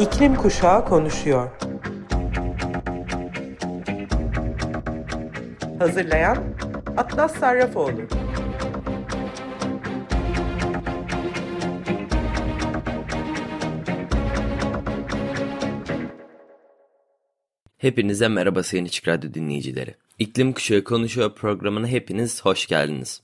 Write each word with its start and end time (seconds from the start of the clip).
İklim 0.00 0.34
Kuşağı 0.34 0.84
konuşuyor. 0.84 1.50
Hazırlayan 5.78 6.36
Atlas 6.96 7.38
Sarrafoğlu. 7.38 8.00
Hepinize 17.78 18.28
merhaba 18.28 18.62
Sayın 18.62 18.84
Açık 18.84 19.08
Radyo 19.08 19.34
dinleyicileri. 19.34 19.94
İklim 20.18 20.52
Kuşağı 20.52 20.84
Konuşuyor 20.84 21.34
programına 21.34 21.86
hepiniz 21.86 22.44
hoş 22.44 22.66
geldiniz. 22.66 23.22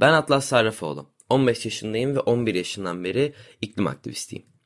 Ben 0.00 0.12
Atlas 0.12 0.44
Sarrafoğlu. 0.44 1.06
15 1.30 1.64
yaşındayım 1.64 2.16
ve 2.16 2.20
11 2.20 2.54
yaşından 2.54 3.04
beri 3.04 3.32
iklim 3.60 3.86
aktivistiyim. 3.86 4.57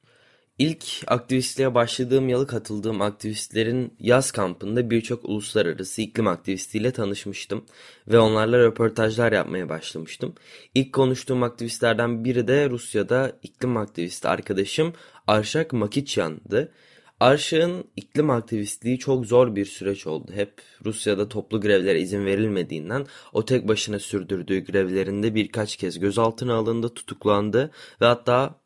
İlk 0.58 0.84
aktivistliğe 1.06 1.74
başladığım 1.74 2.28
yılı 2.28 2.46
katıldığım 2.46 3.02
aktivistlerin 3.02 3.94
yaz 4.00 4.30
kampında 4.30 4.90
birçok 4.90 5.24
uluslararası 5.24 6.02
iklim 6.02 6.26
aktivistiyle 6.26 6.90
tanışmıştım 6.90 7.64
ve 8.08 8.18
onlarla 8.18 8.58
röportajlar 8.58 9.32
yapmaya 9.32 9.68
başlamıştım. 9.68 10.34
İlk 10.74 10.92
konuştuğum 10.92 11.42
aktivistlerden 11.42 12.24
biri 12.24 12.48
de 12.48 12.70
Rusya'da 12.70 13.38
iklim 13.42 13.76
aktivisti 13.76 14.28
arkadaşım 14.28 14.92
Arşak 15.26 15.72
Makiçyan'dı. 15.72 16.72
Arşak'ın 17.20 17.84
iklim 17.96 18.30
aktivistliği 18.30 18.98
çok 18.98 19.26
zor 19.26 19.56
bir 19.56 19.64
süreç 19.64 20.06
oldu. 20.06 20.32
Hep 20.34 20.62
Rusya'da 20.84 21.28
toplu 21.28 21.60
grevlere 21.60 22.00
izin 22.00 22.26
verilmediğinden 22.26 23.06
o 23.32 23.44
tek 23.44 23.68
başına 23.68 23.98
sürdürdüğü 23.98 24.64
grevlerinde 24.64 25.34
birkaç 25.34 25.76
kez 25.76 25.98
gözaltına 25.98 26.54
alındı, 26.54 26.94
tutuklandı 26.94 27.70
ve 28.00 28.06
hatta 28.06 28.61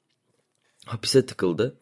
hapise 0.86 1.26
tıkıldı. 1.26 1.80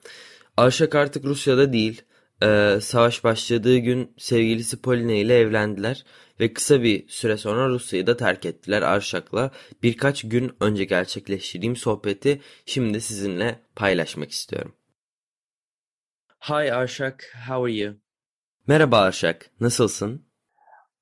Arşak 0.56 0.94
artık 0.94 1.24
Rusya'da 1.24 1.72
değil. 1.72 2.02
Ee, 2.42 2.78
savaş 2.82 3.24
başladığı 3.24 3.78
gün 3.78 4.14
sevgilisi 4.18 4.82
Poline 4.82 5.20
ile 5.20 5.38
evlendiler 5.38 6.04
ve 6.40 6.52
kısa 6.52 6.82
bir 6.82 7.08
süre 7.08 7.36
sonra 7.36 7.68
Rusya'yı 7.68 8.06
da 8.06 8.16
terk 8.16 8.46
ettiler 8.46 8.82
Arşak'la. 8.82 9.50
Birkaç 9.82 10.28
gün 10.28 10.56
önce 10.60 10.84
gerçekleştirdiğim 10.84 11.76
sohbeti 11.76 12.40
şimdi 12.66 13.00
sizinle 13.00 13.60
paylaşmak 13.76 14.30
istiyorum. 14.30 14.74
Hi 16.40 16.72
Arşak, 16.72 17.34
how 17.48 17.54
are 17.54 17.72
you? 17.72 17.94
Merhaba 18.66 18.98
Arşak, 18.98 19.50
nasılsın? 19.60 20.26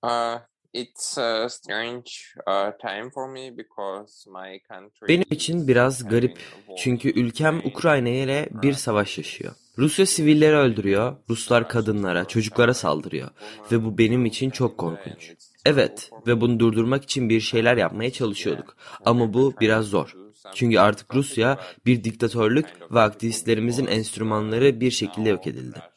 Uh, 0.02 0.40
it's 0.72 1.18
a 1.18 1.48
strange 1.48 2.10
uh, 2.46 2.70
time 2.78 3.10
for 3.10 3.28
me 3.28 3.56
because 3.58 4.30
my 4.30 4.60
country 4.68 5.08
Benim 5.08 5.26
için 5.30 5.68
biraz 5.68 6.08
garip 6.08 6.38
çünkü 6.78 7.20
ülkem 7.20 7.58
Ukrayna 7.64 8.08
ile 8.08 8.48
bir 8.50 8.72
savaş 8.72 9.18
yaşıyor. 9.18 9.54
Rusya 9.78 10.06
sivilleri 10.06 10.56
öldürüyor, 10.56 11.16
Ruslar 11.30 11.68
kadınlara, 11.68 12.24
çocuklara 12.24 12.74
saldırıyor 12.74 13.28
ve 13.72 13.84
bu 13.84 13.98
benim 13.98 14.26
için 14.26 14.50
çok 14.50 14.78
korkunç. 14.78 15.32
Evet 15.66 16.10
ve 16.26 16.40
bunu 16.40 16.58
durdurmak 16.60 17.04
için 17.04 17.28
bir 17.28 17.40
şeyler 17.40 17.76
yapmaya 17.76 18.12
çalışıyorduk 18.12 18.76
ama 19.04 19.34
bu 19.34 19.54
biraz 19.60 19.86
zor. 19.86 20.14
Çünkü 20.54 20.78
artık 20.78 21.14
Rusya 21.14 21.58
bir 21.86 22.04
diktatörlük 22.04 22.66
ve 22.90 23.00
aktivistlerimizin 23.00 23.86
enstrümanları 23.86 24.80
bir 24.80 24.90
şekilde 24.90 25.28
yok 25.28 25.46
edildi. 25.46 25.91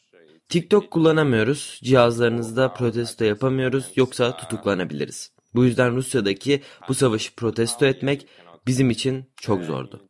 TikTok 0.50 0.92
kullanamıyoruz, 0.92 1.80
cihazlarınızda 1.84 2.74
protesto 2.74 3.26
yapamıyoruz 3.26 3.92
yoksa 3.96 4.38
tutuklanabiliriz. 4.38 5.32
Bu 5.56 5.66
yüzden 5.66 5.96
Rusya'daki 5.96 6.62
bu 6.88 6.94
savaşı 6.94 7.36
protesto 7.36 7.86
etmek 7.86 8.28
bizim 8.68 8.90
için 8.90 9.26
çok 9.36 9.64
zordu. 9.64 10.02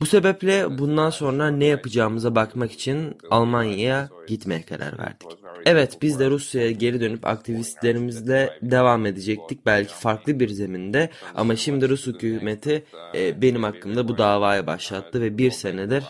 Bu 0.00 0.06
sebeple 0.06 0.78
bundan 0.78 1.10
sonra 1.10 1.50
ne 1.50 1.64
yapacağımıza 1.64 2.34
bakmak 2.34 2.72
için 2.72 3.18
Almanya'ya 3.30 4.08
gitmeye 4.26 4.62
karar 4.62 4.98
verdik. 4.98 5.28
Evet 5.66 5.98
biz 6.02 6.18
de 6.18 6.30
Rusya'ya 6.30 6.70
geri 6.70 7.00
dönüp 7.00 7.26
aktivistlerimizle 7.26 8.58
devam 8.62 9.06
edecektik 9.06 9.66
belki 9.66 9.94
farklı 9.94 10.40
bir 10.40 10.48
zeminde 10.48 11.10
ama 11.34 11.56
şimdi 11.56 11.88
Rus 11.88 12.06
hükümeti 12.06 12.84
e, 13.14 13.42
benim 13.42 13.62
hakkımda 13.62 14.08
bu 14.08 14.18
davaya 14.18 14.66
başlattı 14.66 15.20
ve 15.20 15.38
bir 15.38 15.50
senedir 15.50 16.04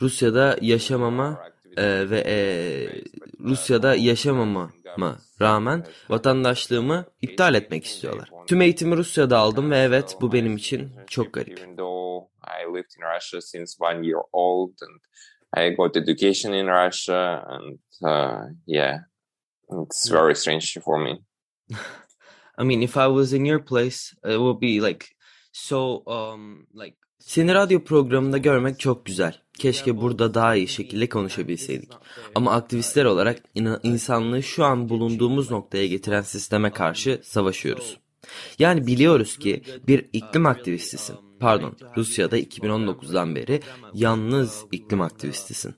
Rusya'da 0.00 0.56
yaşamama 0.60 1.49
e, 1.76 2.10
ve 2.10 2.24
e, 2.26 2.36
Rusya'da 3.40 3.94
yaşamama 3.94 4.70
rağmen 5.40 5.86
vatandaşlığımı 6.08 7.04
iptal 7.22 7.54
etmek 7.54 7.84
istiyorlar. 7.84 8.30
Tüm 8.46 8.60
eğitimi 8.60 8.96
Rusya'da 8.96 9.38
aldım 9.38 9.70
ve 9.70 9.78
evet 9.78 10.16
bu 10.20 10.32
benim 10.32 10.56
için 10.56 10.92
çok 11.06 11.32
garip. 11.32 11.58
I 15.56 15.70
got 15.70 15.96
education 15.96 16.52
in 16.52 16.68
Russia 16.68 17.44
and 17.48 17.78
uh, 18.02 18.50
yeah, 18.66 18.98
it's 19.82 20.08
very 20.12 20.34
strange 20.34 20.78
for 20.80 20.98
me. 20.98 21.24
I 22.58 22.64
mean, 22.64 22.82
if 22.82 22.96
I 22.96 23.08
was 23.08 23.32
in 23.32 23.44
your 23.44 23.58
place, 23.58 24.14
it 24.24 24.38
would 24.38 24.60
be 24.60 24.80
like 24.80 25.06
so 25.52 26.02
um 26.06 26.66
like 26.72 26.96
seni 27.20 27.54
radyo 27.54 27.84
programında 27.84 28.38
görmek 28.38 28.80
çok 28.80 29.06
güzel. 29.06 29.40
Keşke 29.58 30.00
burada 30.00 30.34
daha 30.34 30.54
iyi 30.54 30.68
şekilde 30.68 31.08
konuşabilseydik. 31.08 31.90
Ama 32.34 32.52
aktivistler 32.52 33.04
olarak 33.04 33.42
insanlığı 33.82 34.42
şu 34.42 34.64
an 34.64 34.88
bulunduğumuz 34.88 35.50
noktaya 35.50 35.86
getiren 35.86 36.22
sisteme 36.22 36.70
karşı 36.70 37.20
savaşıyoruz. 37.24 37.98
Yani 38.58 38.86
biliyoruz 38.86 39.36
ki 39.36 39.62
bir 39.86 40.08
iklim 40.12 40.46
aktivistisin. 40.46 41.16
Pardon, 41.40 41.76
Rusya'da 41.96 42.38
2019'dan 42.38 43.34
beri 43.34 43.60
yalnız 43.94 44.64
iklim 44.72 45.00
aktivistisin. 45.00 45.74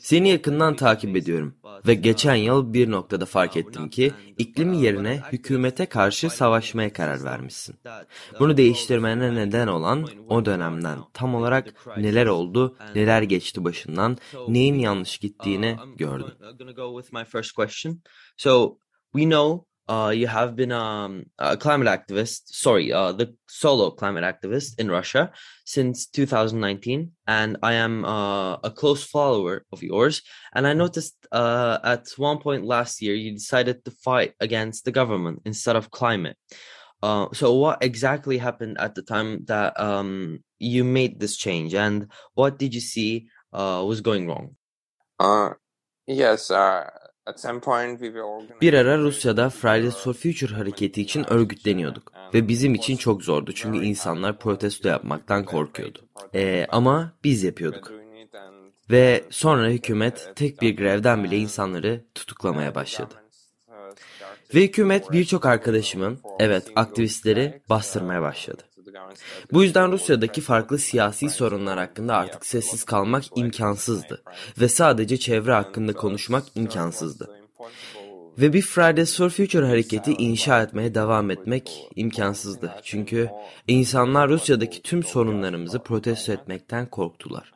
Seni 0.00 0.28
yakından 0.28 0.76
takip 0.76 1.16
ediyorum 1.16 1.54
ve 1.86 1.94
geçen 1.94 2.34
yıl 2.34 2.72
bir 2.72 2.90
noktada 2.90 3.26
fark 3.26 3.56
ettim 3.56 3.88
ki 3.88 4.12
iklim 4.38 4.72
yerine 4.72 5.22
hükümete 5.32 5.86
karşı 5.86 6.30
savaşmaya 6.30 6.92
karar 6.92 7.24
vermişsin. 7.24 7.76
Bunu 8.40 8.56
değiştirmene 8.56 9.34
neden 9.34 9.66
olan 9.66 10.06
o 10.28 10.44
dönemden 10.44 10.98
tam 11.12 11.34
olarak 11.34 11.74
neler 11.96 12.26
oldu, 12.26 12.76
neler 12.94 13.22
geçti 13.22 13.64
başından, 13.64 14.18
neyin 14.48 14.78
yanlış 14.78 15.18
gittiğini 15.18 15.76
gördüm. 15.96 16.34
So 18.36 18.78
we 19.12 19.24
know 19.24 19.67
uh, 19.88 20.12
you 20.14 20.26
have 20.26 20.54
been 20.54 20.70
um, 20.70 21.24
a 21.38 21.56
climate 21.56 21.88
activist, 21.88 22.42
sorry, 22.46 22.92
uh, 22.92 23.12
the 23.12 23.34
solo 23.48 23.90
climate 23.90 24.22
activist 24.22 24.78
in 24.78 24.90
Russia 24.90 25.32
since 25.64 26.06
2019, 26.06 27.12
and 27.26 27.56
I 27.62 27.72
am 27.74 28.04
uh, 28.04 28.56
a 28.56 28.70
close 28.70 29.02
follower 29.02 29.64
of 29.72 29.82
yours. 29.82 30.22
And 30.54 30.66
I 30.66 30.74
noticed 30.74 31.14
uh, 31.32 31.78
at 31.82 32.08
one 32.18 32.38
point 32.38 32.66
last 32.66 33.00
year 33.00 33.14
you 33.14 33.32
decided 33.32 33.84
to 33.86 33.90
fight 33.90 34.34
against 34.40 34.84
the 34.84 34.92
government 34.92 35.42
instead 35.46 35.76
of 35.76 35.90
climate. 35.90 36.36
Uh, 37.02 37.28
so, 37.32 37.54
what 37.54 37.82
exactly 37.82 38.38
happened 38.38 38.76
at 38.78 38.94
the 38.94 39.02
time 39.02 39.44
that 39.46 39.78
um, 39.80 40.42
you 40.58 40.84
made 40.84 41.18
this 41.20 41.36
change, 41.36 41.72
and 41.72 42.10
what 42.34 42.58
did 42.58 42.74
you 42.74 42.80
see 42.80 43.28
uh, 43.52 43.82
was 43.86 44.00
going 44.00 44.26
wrong? 44.26 44.56
Uh, 45.18 45.50
yes, 46.06 46.50
uh, 46.50 46.90
Bir 48.60 48.74
ara 48.74 48.98
Rusya'da 48.98 49.50
Fridays 49.50 49.96
for 49.96 50.14
Future 50.14 50.54
hareketi 50.54 51.02
için 51.02 51.32
örgütleniyorduk 51.32 52.12
ve 52.34 52.48
bizim 52.48 52.74
için 52.74 52.96
çok 52.96 53.22
zordu 53.22 53.52
çünkü 53.52 53.78
insanlar 53.78 54.38
protesto 54.38 54.88
yapmaktan 54.88 55.44
korkuyordu. 55.44 55.98
Ee, 56.34 56.66
ama 56.68 57.12
biz 57.24 57.44
yapıyorduk. 57.44 57.92
Ve 58.90 59.24
sonra 59.30 59.68
hükümet 59.68 60.32
tek 60.36 60.62
bir 60.62 60.76
grevden 60.76 61.24
bile 61.24 61.36
insanları 61.36 62.04
tutuklamaya 62.14 62.74
başladı. 62.74 63.14
Ve 64.54 64.62
hükümet 64.62 65.12
birçok 65.12 65.46
arkadaşımın, 65.46 66.18
evet 66.38 66.72
aktivistleri 66.76 67.62
bastırmaya 67.68 68.22
başladı. 68.22 68.67
Bu 69.52 69.62
yüzden 69.62 69.92
Rusya'daki 69.92 70.40
farklı 70.40 70.78
siyasi 70.78 71.30
sorunlar 71.30 71.78
hakkında 71.78 72.16
artık 72.16 72.46
sessiz 72.46 72.84
kalmak 72.84 73.24
imkansızdı 73.36 74.22
ve 74.60 74.68
sadece 74.68 75.16
çevre 75.16 75.52
hakkında 75.52 75.92
konuşmak 75.92 76.44
imkansızdı. 76.54 77.30
Ve 78.38 78.52
bir 78.52 78.62
Fridays 78.62 79.16
for 79.16 79.30
Future 79.30 79.66
hareketi 79.66 80.12
inşa 80.12 80.62
etmeye 80.62 80.94
devam 80.94 81.30
etmek 81.30 81.88
imkansızdı. 81.96 82.74
Çünkü 82.82 83.30
insanlar 83.68 84.28
Rusya'daki 84.28 84.82
tüm 84.82 85.02
sorunlarımızı 85.02 85.78
protesto 85.78 86.32
etmekten 86.32 86.86
korktular. 86.86 87.52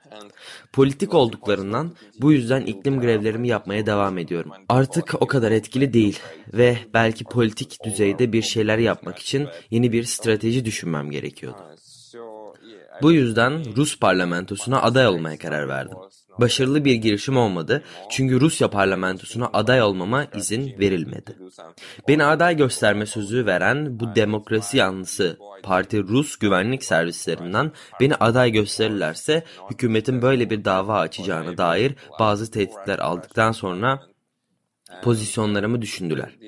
Politik 0.72 1.14
olduklarından 1.14 1.92
bu 2.20 2.32
yüzden 2.32 2.60
iklim 2.60 3.00
grevlerimi 3.00 3.48
yapmaya 3.48 3.86
devam 3.86 4.18
ediyorum. 4.18 4.52
Artık 4.68 5.14
o 5.20 5.26
kadar 5.26 5.50
etkili 5.52 5.92
değil 5.92 6.18
ve 6.54 6.78
belki 6.94 7.24
politik 7.24 7.84
düzeyde 7.84 8.32
bir 8.32 8.42
şeyler 8.42 8.78
yapmak 8.78 9.18
için 9.18 9.48
yeni 9.70 9.92
bir 9.92 10.04
strateji 10.04 10.64
düşünmem 10.64 11.10
gerekiyordu. 11.10 11.62
Bu 13.02 13.12
yüzden 13.12 13.76
Rus 13.76 13.98
parlamentosuna 13.98 14.82
aday 14.82 15.06
olmaya 15.06 15.38
karar 15.38 15.68
verdim. 15.68 15.96
Başarılı 16.38 16.84
bir 16.84 16.94
girişim 16.94 17.36
olmadı 17.36 17.82
çünkü 18.10 18.40
Rusya 18.40 18.70
parlamentosuna 18.70 19.50
aday 19.52 19.82
olmama 19.82 20.26
izin 20.36 20.78
verilmedi. 20.78 21.38
Beni 22.08 22.24
aday 22.24 22.56
gösterme 22.56 23.06
sözü 23.06 23.46
veren 23.46 24.00
bu 24.00 24.14
demokrasi 24.14 24.76
yanlısı 24.76 25.38
parti 25.62 26.02
Rus 26.02 26.36
güvenlik 26.36 26.84
servislerinden 26.84 27.72
beni 28.00 28.14
aday 28.14 28.52
gösterirlerse 28.52 29.44
hükümetin 29.70 30.22
böyle 30.22 30.50
bir 30.50 30.64
dava 30.64 31.00
açacağına 31.00 31.58
dair 31.58 31.94
bazı 32.20 32.50
tehditler 32.50 32.98
aldıktan 32.98 33.52
sonra 33.52 34.00
pozisyonlarımı 35.02 35.82
düşündüler. 35.82 36.38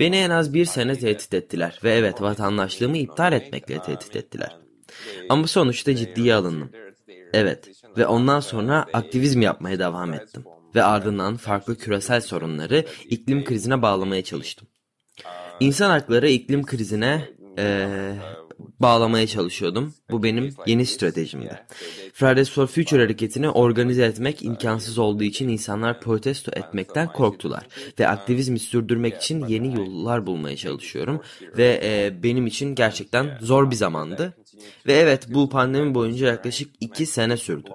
Beni 0.00 0.16
en 0.16 0.30
az 0.30 0.54
bir 0.54 0.64
sene 0.64 0.94
tehdit 0.94 1.34
ettiler 1.34 1.80
ve 1.84 1.92
evet 1.92 2.22
vatandaşlığımı 2.22 2.96
iptal 2.96 3.32
etmekle 3.32 3.82
tehdit 3.82 4.16
ettiler. 4.16 4.56
Ama 5.28 5.46
sonuçta 5.46 5.96
ciddiye 5.96 6.34
alındım. 6.34 6.70
Evet 7.32 7.68
ve 7.96 8.06
ondan 8.06 8.40
sonra 8.40 8.86
aktivizm 8.92 9.40
yapmaya 9.40 9.78
devam 9.78 10.14
ettim. 10.14 10.44
Ve 10.74 10.82
ardından 10.82 11.36
farklı 11.36 11.76
küresel 11.76 12.20
sorunları 12.20 12.84
iklim 13.08 13.44
krizine 13.44 13.82
bağlamaya 13.82 14.24
çalıştım. 14.24 14.68
İnsan 15.60 15.90
hakları 15.90 16.28
iklim 16.28 16.66
krizine 16.66 17.28
ee, 17.58 18.14
bağlamaya 18.80 19.26
çalışıyordum. 19.26 19.94
Bu 20.10 20.22
benim 20.22 20.54
yeni 20.66 20.86
stratejimdi. 20.86 21.58
Fridays 22.12 22.50
for 22.50 22.66
Future 22.66 23.02
hareketini 23.02 23.50
organize 23.50 24.04
etmek 24.04 24.42
imkansız 24.42 24.98
olduğu 24.98 25.24
için 25.24 25.48
insanlar 25.48 26.00
protesto 26.00 26.52
etmekten 26.54 27.12
korktular. 27.12 27.66
Ve 27.98 28.08
aktivizmi 28.08 28.58
sürdürmek 28.58 29.16
için 29.16 29.46
yeni 29.46 29.76
yollar 29.76 30.26
bulmaya 30.26 30.56
çalışıyorum. 30.56 31.20
Ve 31.56 31.80
e, 31.84 32.22
benim 32.22 32.46
için 32.46 32.74
gerçekten 32.74 33.38
zor 33.40 33.70
bir 33.70 33.76
zamandı. 33.76 34.34
Ve 34.86 34.92
evet 34.92 35.26
bu 35.28 35.48
pandemi 35.48 35.94
boyunca 35.94 36.26
yaklaşık 36.26 36.70
iki 36.80 37.06
sene 37.06 37.36
sürdü. 37.36 37.70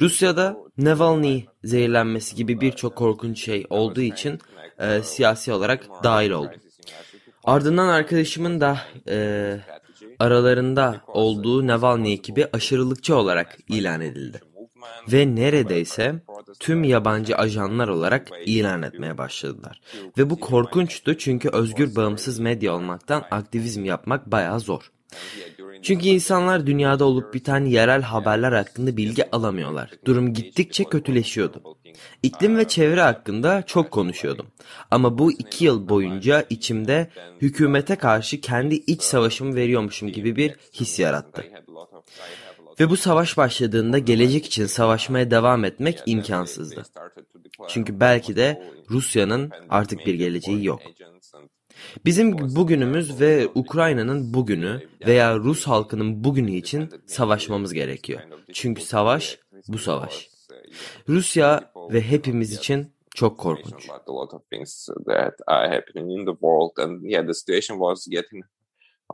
Rusya'da 0.00 0.56
Navalny 0.78 1.40
zehirlenmesi 1.64 2.36
gibi 2.36 2.60
birçok 2.60 2.96
korkunç 2.96 3.44
şey 3.44 3.66
olduğu 3.70 4.00
için 4.00 4.38
e, 4.78 5.02
siyasi 5.02 5.52
olarak 5.52 5.86
dahil 6.04 6.30
oldum. 6.30 6.60
Ardından 7.44 7.88
arkadaşımın 7.88 8.60
da 8.60 8.78
e, 9.08 9.58
aralarında 10.22 11.00
olduğu 11.06 11.66
Navalny 11.66 12.12
ekibi 12.12 12.46
aşırılıkçı 12.52 13.16
olarak 13.16 13.58
ilan 13.68 14.00
edildi. 14.00 14.40
Ve 15.12 15.34
neredeyse 15.34 16.14
tüm 16.60 16.84
yabancı 16.84 17.36
ajanlar 17.36 17.88
olarak 17.88 18.28
ilan 18.46 18.82
etmeye 18.82 19.18
başladılar. 19.18 19.80
Ve 20.18 20.30
bu 20.30 20.40
korkunçtu 20.40 21.18
çünkü 21.18 21.48
özgür 21.48 21.96
bağımsız 21.96 22.38
medya 22.38 22.74
olmaktan 22.74 23.24
aktivizm 23.30 23.84
yapmak 23.84 24.26
bayağı 24.26 24.60
zor. 24.60 24.92
Çünkü 25.82 26.08
insanlar 26.08 26.66
dünyada 26.66 27.04
olup 27.04 27.34
biten 27.34 27.64
yerel 27.64 28.02
haberler 28.02 28.52
hakkında 28.52 28.96
bilgi 28.96 29.30
alamıyorlar. 29.30 29.90
Durum 30.04 30.32
gittikçe 30.34 30.84
kötüleşiyordu. 30.84 31.62
İklim 32.22 32.58
ve 32.58 32.68
çevre 32.68 33.02
hakkında 33.02 33.62
çok 33.62 33.90
konuşuyordum. 33.90 34.46
Ama 34.90 35.18
bu 35.18 35.32
iki 35.32 35.64
yıl 35.64 35.88
boyunca 35.88 36.44
içimde 36.50 37.10
hükümete 37.40 37.96
karşı 37.96 38.40
kendi 38.40 38.74
iç 38.74 39.02
savaşımı 39.02 39.54
veriyormuşum 39.54 40.08
gibi 40.08 40.36
bir 40.36 40.56
his 40.72 40.98
yarattı. 40.98 41.44
Ve 42.80 42.90
bu 42.90 42.96
savaş 42.96 43.36
başladığında 43.36 43.98
gelecek 43.98 44.46
için 44.46 44.66
savaşmaya 44.66 45.30
devam 45.30 45.64
etmek 45.64 46.02
imkansızdı. 46.06 46.82
Çünkü 47.68 48.00
belki 48.00 48.36
de 48.36 48.62
Rusya'nın 48.90 49.50
artık 49.68 50.06
bir 50.06 50.14
geleceği 50.14 50.64
yok. 50.64 50.80
Bizim 52.04 52.38
bugünümüz 52.38 53.20
ve 53.20 53.48
Ukrayna'nın 53.54 54.34
bugünü 54.34 54.88
veya 55.06 55.36
Rus 55.36 55.66
halkının 55.66 56.24
bugünü 56.24 56.50
için 56.50 56.90
savaşmamız 57.06 57.72
gerekiyor. 57.72 58.20
Çünkü 58.52 58.82
savaş 58.82 59.38
bu 59.68 59.78
savaş. 59.78 60.30
Rusya 61.08 61.72
ve 61.92 62.00
hepimiz 62.00 62.52
için 62.52 62.92
çok 63.14 63.38
korkunç. 63.38 63.88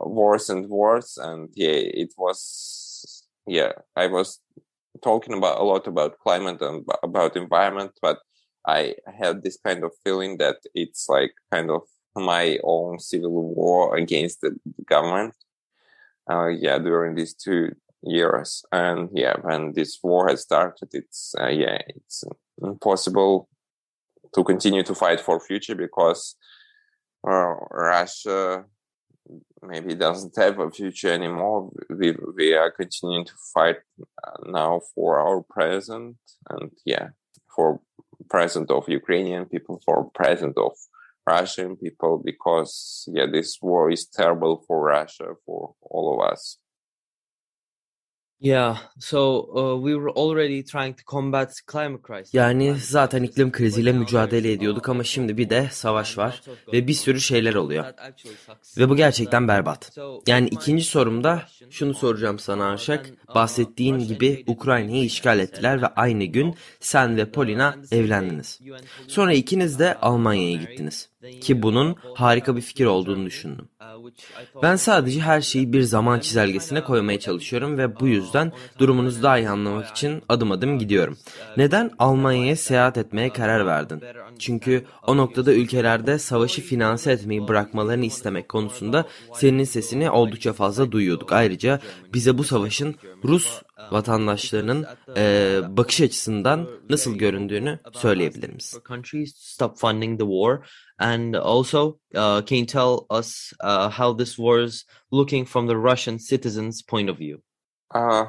worse 0.07 0.49
and 0.49 0.69
worse 0.69 1.17
and 1.17 1.49
yeah 1.55 1.79
it 1.93 2.13
was 2.15 3.23
yeah 3.45 3.73
i 3.95 4.07
was 4.07 4.39
talking 5.01 5.33
about 5.33 5.59
a 5.59 5.63
lot 5.63 5.87
about 5.87 6.17
climate 6.23 6.61
and 6.61 6.85
about 7.03 7.35
environment 7.35 7.91
but 8.01 8.17
i 8.65 8.95
had 9.19 9.43
this 9.43 9.57
kind 9.57 9.83
of 9.83 9.91
feeling 10.03 10.37
that 10.37 10.57
it's 10.73 11.09
like 11.09 11.33
kind 11.51 11.69
of 11.69 11.83
my 12.15 12.57
own 12.63 12.99
civil 12.99 13.53
war 13.53 13.95
against 13.95 14.41
the 14.41 14.55
government. 14.85 15.33
Uh, 16.29 16.47
yeah, 16.47 16.77
during 16.77 17.15
these 17.15 17.33
two 17.33 17.71
years, 18.03 18.63
and 18.71 19.09
yeah, 19.13 19.33
when 19.41 19.73
this 19.73 19.99
war 20.03 20.29
has 20.29 20.41
started, 20.41 20.89
it's 20.91 21.33
uh, 21.39 21.47
yeah, 21.47 21.79
it's 21.87 22.23
impossible 22.61 23.49
to 24.35 24.43
continue 24.43 24.83
to 24.83 24.93
fight 24.93 25.19
for 25.19 25.39
future 25.39 25.75
because 25.75 26.35
uh, 27.27 27.55
Russia 27.71 28.65
maybe 29.61 29.95
doesn't 29.95 30.35
have 30.37 30.59
a 30.59 30.69
future 30.69 31.11
anymore. 31.11 31.71
We 31.89 32.15
we 32.35 32.53
are 32.53 32.71
continuing 32.71 33.25
to 33.25 33.33
fight 33.53 33.77
now 34.45 34.81
for 34.93 35.19
our 35.19 35.41
present, 35.41 36.17
and 36.49 36.71
yeah, 36.85 37.09
for 37.55 37.81
present 38.29 38.69
of 38.71 38.87
Ukrainian 38.87 39.45
people, 39.45 39.81
for 39.85 40.09
present 40.11 40.57
of 40.57 40.73
Russian 41.29 41.75
people 41.75 42.21
because 42.23 43.07
yeah 43.15 43.27
this 43.31 43.57
war 43.61 43.91
is 43.91 44.07
terrible 44.19 44.63
for 44.65 44.77
Russia 44.81 45.27
for 45.45 45.75
all 45.81 46.05
of 46.13 46.31
us. 46.31 46.57
Yeah, 48.41 48.77
so 48.99 49.49
uh, 49.53 49.75
we 49.75 49.93
were 49.93 50.11
already 50.11 50.63
trying 50.63 50.93
to 50.93 51.03
combat 51.03 51.53
climate 51.71 52.03
crisis. 52.03 52.33
Yani 52.33 52.75
zaten 52.81 53.23
iklim 53.23 53.51
kriziyle 53.51 53.91
mücadele 53.91 54.51
ediyorduk 54.51 54.89
ama 54.89 55.03
şimdi 55.03 55.37
bir 55.37 55.49
de 55.49 55.67
savaş 55.71 56.17
var 56.17 56.41
ve 56.73 56.87
bir 56.87 56.93
sürü 56.93 57.21
şeyler 57.21 57.53
oluyor. 57.55 57.85
Ve 58.77 58.89
bu 58.89 58.95
gerçekten 58.95 59.47
berbat. 59.47 59.97
Yani 60.27 60.47
ikinci 60.47 60.83
sorumda 60.83 61.43
şunu 61.69 61.93
soracağım 61.93 62.39
sana 62.39 62.65
Arşak. 62.65 63.09
Bahsettiğin 63.35 63.99
gibi 63.99 64.43
Ukrayna'yı 64.47 65.03
işgal 65.05 65.39
ettiler 65.39 65.81
ve 65.81 65.87
aynı 65.87 66.23
gün 66.23 66.55
sen 66.79 67.17
ve 67.17 67.31
Polina 67.31 67.75
evlendiniz. 67.91 68.59
Sonra 69.07 69.33
ikiniz 69.33 69.79
de 69.79 69.95
Almanya'ya 69.95 70.57
gittiniz. 70.57 71.09
Ki 71.41 71.61
bunun 71.61 71.95
harika 72.15 72.55
bir 72.55 72.61
fikir 72.61 72.85
olduğunu 72.85 73.25
düşündüm. 73.25 73.69
Ben 74.63 74.75
sadece 74.75 75.19
her 75.19 75.41
şeyi 75.41 75.73
bir 75.73 75.81
zaman 75.81 76.19
çizelgesine 76.19 76.83
koymaya 76.83 77.19
çalışıyorum 77.19 77.77
ve 77.77 77.99
bu 77.99 78.07
yüzden 78.07 78.28
durumunuzu 78.79 79.23
daha 79.23 79.37
iyi 79.37 79.49
anlamak 79.49 79.87
için 79.87 80.23
adım 80.29 80.51
adım 80.51 80.79
gidiyorum. 80.79 81.17
Neden 81.57 81.91
Almanya'ya 81.99 82.55
seyahat 82.55 82.97
etmeye 82.97 83.29
karar 83.29 83.65
verdin? 83.65 84.01
Çünkü 84.39 84.85
o 85.07 85.17
noktada 85.17 85.53
ülkelerde 85.53 86.19
savaşı 86.19 86.61
finanse 86.61 87.11
etmeyi 87.11 87.47
bırakmalarını 87.47 88.05
istemek 88.05 88.49
konusunda 88.49 89.05
senin 89.33 89.63
sesini 89.63 90.11
oldukça 90.11 90.53
fazla 90.53 90.91
duyuyorduk. 90.91 91.33
Ayrıca 91.33 91.79
bize 92.13 92.37
bu 92.37 92.43
savaşın 92.43 92.95
Rus 93.23 93.61
vatandaşlarının 93.91 94.85
e, 95.17 95.59
bakış 95.67 96.01
açısından 96.01 96.67
nasıl 96.89 97.15
göründüğünü 97.15 97.79
söyleyebilir 97.93 98.49
misin? 98.49 98.81
And 100.99 101.33
also 101.33 101.99
uh, 102.13 102.41
can 102.41 102.57
you 102.57 102.65
tell 102.65 103.05
us 103.09 103.53
uh, 103.63 103.89
how 103.89 104.13
this 104.13 104.35
war 104.35 104.59
is 104.59 104.85
looking 105.11 105.45
from 105.45 105.67
the 105.67 105.75
Russian 105.75 106.17
citizens' 106.17 106.81
point 106.81 107.09
of 107.09 107.17
view? 107.17 107.41
Uh, 107.95 108.25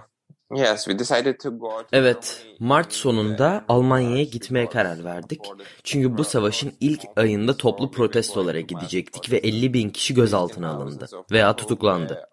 Evet, 1.93 2.47
Mart 2.59 2.93
sonunda 2.93 3.64
Almanya'ya 3.69 4.25
gitmeye 4.25 4.69
karar 4.69 5.05
verdik. 5.05 5.40
Çünkü 5.85 6.19
bu 6.19 6.25
savaşın 6.25 6.73
ilk 6.81 7.00
ayında 7.17 7.57
toplu 7.57 7.90
protestolara 7.90 8.61
gidecektik 8.61 9.33
ve 9.33 9.37
50 9.37 9.75
bin 9.75 9.90
kişi 9.90 10.14
gözaltına 10.14 10.71
alındı 10.71 11.07
veya 11.33 11.57
tutuklandı. 11.57 12.29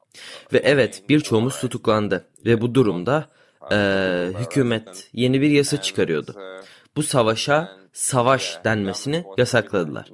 Ve 0.54 0.58
evet 0.58 1.04
birçoğumuz 1.10 1.60
tutuklandı 1.60 2.28
ve 2.46 2.62
bu 2.62 2.76
durumda 2.76 3.30
e, 3.72 3.78
hükümet 4.40 5.10
yeni 5.14 5.42
bir 5.42 5.50
yasa 5.50 5.82
çıkarıyordu. 5.82 6.36
Bu 6.98 7.04
savaşa 7.04 7.77
savaş 7.94 8.60
denmesini 8.66 9.24
yasakladılar. 9.38 10.12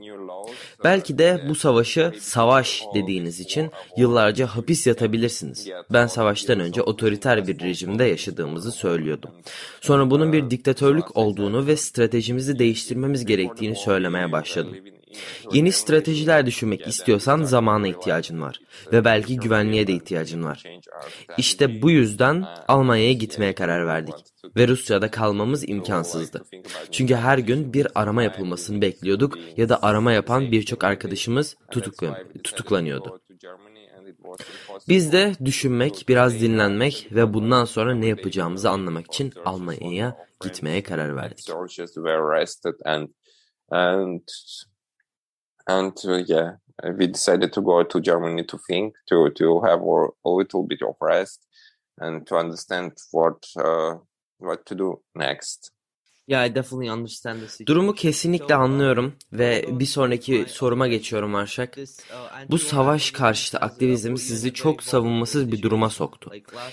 Belki 0.83 1.17
de 1.17 1.45
bu 1.49 1.55
savaşı 1.55 2.13
savaş 2.19 2.83
dediğiniz 2.95 3.39
için 3.39 3.71
yıllarca 3.97 4.47
hapis 4.47 4.87
yatabilirsiniz. 4.87 5.69
Ben 5.93 6.07
savaştan 6.07 6.59
önce 6.59 6.81
otoriter 6.81 7.47
bir 7.47 7.59
rejimde 7.59 8.03
yaşadığımızı 8.03 8.71
söylüyordum. 8.71 9.31
Sonra 9.81 10.09
bunun 10.11 10.33
bir 10.33 10.49
diktatörlük 10.49 11.17
olduğunu 11.17 11.67
ve 11.67 11.77
stratejimizi 11.77 12.59
değiştirmemiz 12.59 13.25
gerektiğini 13.25 13.75
söylemeye 13.75 14.31
başladım. 14.31 14.75
Yeni 15.51 15.71
stratejiler 15.71 16.45
düşünmek 16.45 16.87
istiyorsan 16.87 17.43
zamana 17.43 17.87
ihtiyacın 17.87 18.41
var 18.41 18.59
ve 18.91 19.05
belki 19.05 19.37
güvenliğe 19.37 19.87
de 19.87 19.93
ihtiyacın 19.93 20.43
var. 20.43 20.63
İşte 21.37 21.81
bu 21.81 21.91
yüzden 21.91 22.45
Almanya'ya 22.67 23.13
gitmeye 23.13 23.55
karar 23.55 23.87
verdik 23.87 24.15
ve 24.55 24.67
Rusya'da 24.67 25.11
kalmamız 25.11 25.69
imkansızdı. 25.69 26.45
Çünkü 26.91 27.15
her 27.15 27.37
gün 27.37 27.73
bir 27.73 27.87
arama 27.95 28.23
yapılmasını 28.23 28.81
bekliyorduk 28.81 29.37
ya 29.57 29.69
da 29.69 29.83
arama 29.83 30.11
yapan 30.11 30.51
birçok 30.51 30.83
arkadaşımız 30.83 31.55
tutuklan 31.71 32.15
tutuklanıyordu. 32.43 33.19
Biz 34.87 35.11
de 35.11 35.33
düşünmek, 35.45 36.05
biraz 36.07 36.41
dinlenmek 36.41 37.07
ve 37.11 37.33
bundan 37.33 37.65
sonra 37.65 37.95
ne 37.95 38.07
yapacağımızı 38.07 38.69
anlamak 38.69 39.05
için 39.05 39.33
Almanya'ya 39.45 40.17
gitmeye 40.41 40.83
karar 40.83 41.15
verdik. 41.15 41.49
And 45.67 45.97
yeah 46.27 46.53
we 46.97 47.07
decided 47.07 47.53
to 47.53 47.61
go 47.61 47.83
to 47.83 48.01
germany 48.01 48.43
to 48.43 48.57
think 48.67 48.93
to 49.07 49.29
to 49.31 49.61
have 49.61 49.81
a, 49.81 50.07
a 50.25 50.29
little 50.29 50.63
bit 50.63 50.81
of 50.81 50.95
rest 51.01 51.45
and 51.99 52.25
to 52.27 52.35
understand 52.35 52.91
what 53.11 53.45
uh, 53.57 53.95
what 54.39 54.65
to 54.65 54.75
do 54.75 54.99
next 55.15 55.71
Yeah, 56.27 56.45
I 56.45 56.55
definitely 56.55 56.91
understand 56.91 57.39
the 57.39 57.47
situation. 57.47 57.67
Durumu 57.67 57.95
kesinlikle 57.95 58.55
anlıyorum 58.55 59.13
ve 59.33 59.65
bir 59.69 59.85
sonraki 59.85 60.45
soruma 60.47 60.87
geçiyorum 60.87 61.35
Arşak. 61.35 61.77
Bu 62.49 62.57
savaş 62.57 63.11
karşıtı 63.11 63.57
aktivizm 63.57 64.17
sizi 64.17 64.53
çok 64.53 64.83
savunmasız 64.83 65.51
bir 65.51 65.61
duruma 65.61 65.89
soktu. 65.89 66.31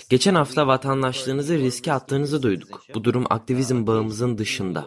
Geçen 0.08 0.34
hafta 0.34 0.66
vatandaşlığınızı 0.66 1.58
riske 1.58 1.92
attığınızı 1.92 2.42
duyduk. 2.42 2.84
Bu 2.94 3.04
durum 3.04 3.24
aktivizm 3.30 3.86
bağımızın 3.86 4.38
dışında. 4.38 4.86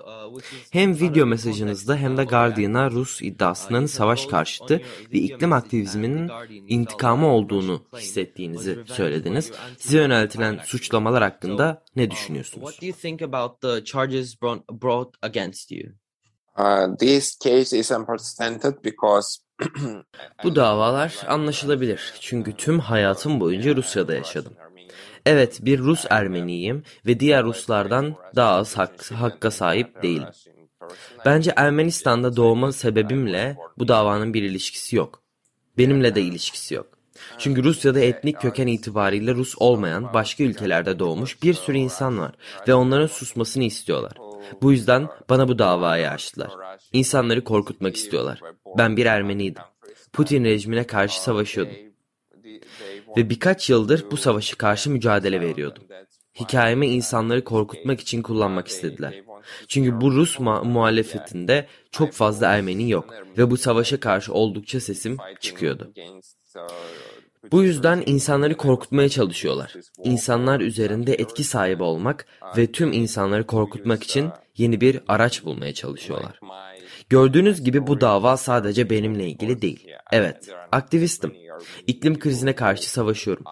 Hem 0.71 0.99
video 0.99 1.25
mesajınızda 1.25 1.95
hem 1.95 2.17
de 2.17 2.23
Guardian'a 2.23 2.91
Rus 2.91 3.21
iddiasının 3.21 3.85
savaş 3.85 4.25
karşıtı 4.25 4.81
ve 5.13 5.17
iklim 5.17 5.53
aktivizminin 5.53 6.31
intikamı 6.67 7.27
olduğunu 7.27 7.83
hissettiğinizi 7.97 8.79
söylediniz. 8.85 9.51
Size 9.77 9.97
yöneltilen 9.97 10.59
suçlamalar 10.65 11.23
hakkında 11.23 11.82
ne 11.95 12.11
düşünüyorsunuz? 12.11 12.67
What 12.69 12.81
do 12.81 12.85
you 12.85 12.95
think 12.95 13.21
about 13.21 13.61
the 13.61 13.83
charges 13.83 14.41
brought, 14.41 14.69
brought 14.69 15.15
against 15.21 15.71
you? 15.71 15.91
uh, 16.57 16.97
this 16.99 17.37
case 17.39 17.77
is 17.77 17.91
unprecedented 17.91 18.83
because 18.83 19.39
Bu 20.43 20.55
davalar 20.55 21.23
anlaşılabilir 21.27 22.13
çünkü 22.19 22.53
tüm 22.53 22.79
hayatım 22.79 23.39
boyunca 23.39 23.75
Rusya'da 23.75 24.13
yaşadım. 24.13 24.53
Evet 25.25 25.59
bir 25.65 25.79
Rus 25.79 26.05
Ermeniyim 26.09 26.83
ve 27.05 27.19
diğer 27.19 27.43
Ruslardan 27.43 28.15
daha 28.35 28.51
az 28.51 28.77
hak, 28.77 29.11
hakka 29.11 29.51
sahip 29.51 30.03
değilim. 30.03 30.27
Bence 31.25 31.53
Ermenistan'da 31.55 32.35
doğma 32.35 32.71
sebebimle 32.71 33.57
bu 33.77 33.87
davanın 33.87 34.33
bir 34.33 34.43
ilişkisi 34.43 34.95
yok. 34.95 35.23
Benimle 35.77 36.15
de 36.15 36.21
ilişkisi 36.21 36.73
yok. 36.73 36.87
Çünkü 37.37 37.63
Rusya'da 37.63 37.99
etnik 37.99 38.41
köken 38.41 38.67
itibariyle 38.67 39.35
Rus 39.35 39.55
olmayan 39.57 40.13
başka 40.13 40.43
ülkelerde 40.43 40.99
doğmuş 40.99 41.43
bir 41.43 41.53
sürü 41.53 41.77
insan 41.77 42.19
var 42.19 42.31
ve 42.67 42.73
onların 42.73 43.07
susmasını 43.07 43.63
istiyorlar. 43.63 44.13
Bu 44.61 44.71
yüzden 44.71 45.07
bana 45.29 45.47
bu 45.47 45.59
davayı 45.59 46.09
açtılar. 46.09 46.51
İnsanları 46.93 47.43
korkutmak 47.43 47.95
istiyorlar. 47.95 48.41
Ben 48.77 48.97
bir 48.97 49.05
Ermeniydim. 49.05 49.63
Putin 50.13 50.43
rejimine 50.43 50.87
karşı 50.87 51.21
savaşıyordum. 51.23 51.75
Ve 53.17 53.29
birkaç 53.29 53.69
yıldır 53.69 54.11
bu 54.11 54.17
savaşı 54.17 54.57
karşı 54.57 54.89
mücadele 54.89 55.41
veriyordum. 55.41 55.83
Hikayemi 56.39 56.87
insanları 56.87 57.43
korkutmak 57.43 57.99
için 57.99 58.21
kullanmak 58.21 58.67
istediler. 58.67 59.23
Çünkü 59.67 60.01
bu 60.01 60.11
Rus 60.11 60.39
mu- 60.39 60.63
muhalefetinde 60.65 61.67
çok 61.91 62.11
fazla 62.11 62.47
Ermeni 62.47 62.89
yok 62.89 63.13
ve 63.37 63.51
bu 63.51 63.57
savaşa 63.57 63.99
karşı 63.99 64.33
oldukça 64.33 64.79
sesim 64.79 65.17
çıkıyordu. 65.39 65.93
Bu 67.51 67.63
yüzden 67.63 68.03
insanları 68.05 68.57
korkutmaya 68.57 69.09
çalışıyorlar. 69.09 69.73
İnsanlar 70.03 70.59
üzerinde 70.59 71.13
etki 71.13 71.43
sahibi 71.43 71.83
olmak 71.83 72.25
ve 72.57 72.71
tüm 72.71 72.91
insanları 72.91 73.47
korkutmak 73.47 74.03
için 74.03 74.29
yeni 74.57 74.81
bir 74.81 74.99
araç 75.07 75.43
bulmaya 75.43 75.73
çalışıyorlar. 75.73 76.39
Gördüğünüz 77.09 77.63
gibi 77.63 77.87
bu 77.87 78.01
dava 78.01 78.37
sadece 78.37 78.89
benimle 78.89 79.27
ilgili 79.27 79.61
değil. 79.61 79.87
Evet, 80.11 80.49
aktivistim. 80.71 81.33
İklim 81.87 82.19
krizine 82.19 82.55
karşı 82.55 82.91
savaşıyorum. 82.91 83.43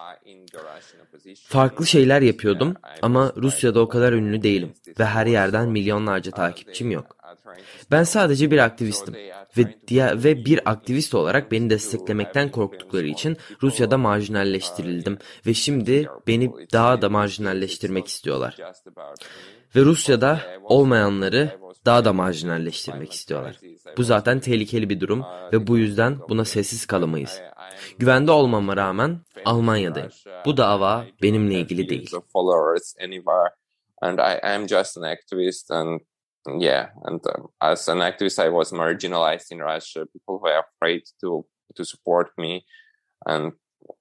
Farklı 1.42 1.86
şeyler 1.86 2.22
yapıyordum 2.22 2.74
ama 3.02 3.32
Rusya'da 3.36 3.80
o 3.80 3.88
kadar 3.88 4.12
ünlü 4.12 4.42
değilim 4.42 4.72
ve 4.98 5.04
her 5.04 5.26
yerden 5.26 5.68
milyonlarca 5.68 6.30
takipçim 6.30 6.90
yok. 6.90 7.16
Ben 7.90 8.04
sadece 8.04 8.50
bir 8.50 8.58
aktivistim 8.58 9.14
ve 9.56 9.74
diğer 9.88 10.24
ve 10.24 10.44
bir 10.44 10.70
aktivist 10.70 11.14
olarak 11.14 11.52
beni 11.52 11.70
desteklemekten 11.70 12.50
korktukları 12.50 13.06
için 13.06 13.36
Rusya'da 13.62 13.98
marjinalleştirildim 13.98 15.18
ve 15.46 15.54
şimdi 15.54 16.08
beni 16.26 16.50
daha 16.72 17.02
da 17.02 17.08
marjinalleştirmek 17.08 18.06
istiyorlar. 18.06 18.56
Ve 19.76 19.80
Rusya'da 19.80 20.40
olmayanları 20.62 21.58
daha 21.86 22.04
da 22.04 22.12
marjinalleştirmek 22.12 23.12
istiyorlar. 23.12 23.60
Bu 23.96 24.02
zaten 24.02 24.40
tehlikeli 24.40 24.88
bir 24.90 25.00
durum 25.00 25.24
ve 25.52 25.66
bu 25.66 25.78
yüzden 25.78 26.18
buna 26.28 26.44
sessiz 26.44 26.86
kalamayız. 26.86 27.40
Güvende 27.98 28.30
olmama 28.30 28.76
rağmen 28.76 29.20
Almanya'dayım. 29.44 30.10
Bu 30.46 30.56
dava 30.56 31.04
benimle 31.22 31.54
ilgili 31.54 31.88
değil. 31.88 32.10
and 34.02 34.20
I 34.20 34.34
am 34.42 34.66
just 34.66 34.96
an 34.96 35.04
activist 35.04 35.70
and 35.70 36.00
yeah 36.58 36.88
and 37.04 37.20
um, 37.26 37.48
as 37.60 37.88
an 37.88 37.98
activist 37.98 38.38
I 38.38 38.48
was 38.48 38.72
marginalized 38.72 39.50
in 39.50 39.58
Russia. 39.58 40.06
People 40.12 40.40
were 40.40 40.62
afraid 40.74 41.02
to 41.20 41.44
to 41.76 41.84
support 41.84 42.30
me 42.36 42.64
and 43.26 43.52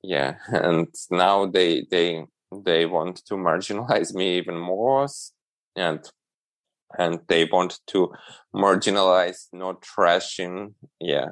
yeah 0.03 0.35
and 0.47 0.87
now 1.09 1.45
they 1.45 1.85
they 1.91 2.25
they 2.65 2.85
want 2.85 3.17
to 3.27 3.35
marginalize 3.35 4.13
me 4.13 4.37
even 4.37 4.57
more 4.57 5.07
and 5.75 5.99
and 6.97 7.19
they 7.27 7.45
want 7.45 7.79
to 7.87 8.11
marginalize 8.53 9.47
not 9.53 9.81
trashing 9.81 10.73
yeah 10.99 11.29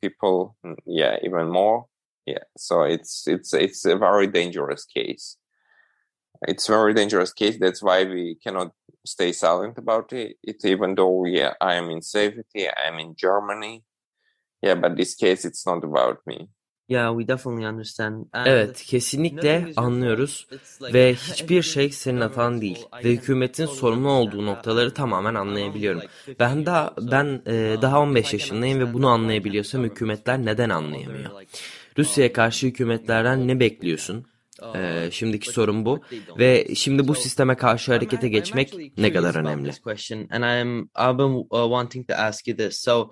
people 0.00 0.56
yeah 0.86 1.16
even 1.24 1.50
more. 1.50 1.86
Yeah 2.26 2.44
so 2.56 2.82
it's 2.82 3.26
it's 3.26 3.52
it's 3.52 3.84
a 3.84 3.96
very 3.96 4.28
dangerous 4.28 4.84
case. 4.84 5.36
It's 6.48 6.68
a 6.68 6.72
very 6.72 6.94
dangerous 6.94 7.32
case. 7.32 7.58
That's 7.60 7.82
why 7.82 8.04
we 8.04 8.36
cannot 8.42 8.72
stay 9.04 9.32
silent 9.32 9.78
about 9.78 10.12
it, 10.12 10.38
it 10.42 10.64
even 10.64 10.94
though 10.94 11.28
yeah 11.28 11.54
i 11.60 11.74
am 11.74 11.90
in 11.90 12.00
safety 12.00 12.68
i'm 12.86 12.98
in 12.98 13.14
germany 13.16 13.82
yeah 14.62 14.82
but 14.82 14.96
this 14.96 15.16
case 15.16 15.48
it's 15.48 15.66
not 15.66 15.84
about 15.84 16.18
me 16.26 16.48
Yeah, 16.88 17.10
we 17.18 17.28
definitely 17.28 17.66
understand. 17.66 18.26
And 18.32 18.46
Evet, 18.46 18.82
kesinlikle 18.82 19.66
anlıyoruz 19.76 20.46
ve 20.82 21.14
hiçbir 21.14 21.62
şey 21.62 21.90
senin 21.90 22.20
hatan 22.20 22.60
değil 22.60 22.86
ve 23.04 23.10
hükümetin 23.10 23.66
sorumlu 23.66 24.10
olduğu 24.10 24.46
noktaları 24.46 24.94
tamamen 24.94 25.34
anlayabiliyorum. 25.34 26.02
Ben 26.40 26.66
daha 26.66 26.94
ben 27.00 27.42
e, 27.46 27.76
daha 27.82 28.00
15 28.00 28.32
yaşındayım 28.32 28.80
ve 28.80 28.94
bunu 28.94 29.08
anlayabiliyorsam 29.08 29.84
hükümetler 29.84 30.38
neden 30.44 30.70
anlayamıyor? 30.70 31.30
Rusya'ya 31.98 32.32
karşı 32.32 32.66
hükümetlerden 32.66 33.48
ne 33.48 33.60
bekliyorsun? 33.60 34.26
Ee, 34.76 35.08
şimdiki 35.12 35.50
sorun 35.50 35.84
bu 35.84 36.00
ve 36.38 36.74
şimdi 36.74 37.08
bu 37.08 37.14
sisteme 37.14 37.56
karşı 37.56 37.92
harekete 37.92 38.28
geçmek 38.28 38.74
ne 38.98 39.12
kadar 39.12 39.34
önemli? 39.34 39.70
Uh, 42.94 43.08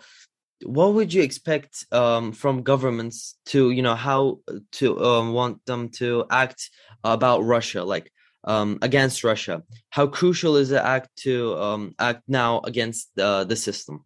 what 0.63 0.89
would 0.93 1.13
you 1.13 1.25
expect 1.25 1.93
um, 1.93 2.33
from 2.33 2.65
governments 2.65 3.35
to 3.45 3.59
you 3.59 3.83
know 3.83 3.97
how 3.97 4.43
to 4.73 4.95
um, 4.95 5.33
want 5.33 5.67
them 5.67 5.91
to 5.91 6.27
act 6.31 6.63
about 7.03 7.43
Russia, 7.57 7.95
like 7.95 8.11
um, 8.45 8.79
against 8.83 9.25
Russia? 9.25 9.63
How 9.91 10.11
crucial 10.11 10.57
is 10.57 10.71
it 10.71 10.79
act 10.79 11.09
to 11.25 11.57
um, 11.57 11.95
act 11.99 12.23
now 12.29 12.61
against 12.65 13.09
uh, 13.19 13.45
the 13.45 13.57
system? 13.57 14.05